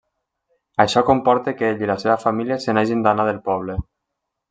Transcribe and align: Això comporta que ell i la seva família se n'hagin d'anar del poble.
Això 0.83 1.03
comporta 1.09 1.53
que 1.61 1.71
ell 1.73 1.85
i 1.85 1.91
la 1.91 1.99
seva 2.07 2.17
família 2.25 2.61
se 2.67 2.79
n'hagin 2.79 3.07
d'anar 3.09 3.31
del 3.33 3.43
poble. 3.53 3.81